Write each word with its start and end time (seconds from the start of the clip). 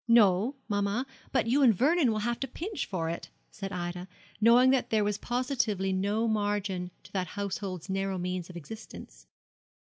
'No, 0.07 0.55
mamma, 0.67 1.05
but 1.31 1.45
you 1.45 1.61
and 1.61 1.75
Vernon 1.75 2.11
will 2.11 2.17
have 2.21 2.39
to 2.39 2.47
pinch 2.47 2.87
for 2.87 3.07
it,' 3.07 3.29
said 3.51 3.71
Ida, 3.71 4.07
knowing 4.41 4.71
that 4.71 4.89
there 4.89 5.03
was 5.03 5.19
positively 5.19 5.93
no 5.93 6.27
margin 6.27 6.89
to 7.03 7.11
that 7.13 7.27
household's 7.37 7.87
narrow 7.87 8.17
means 8.17 8.49
of 8.49 8.57
existence. 8.57 9.27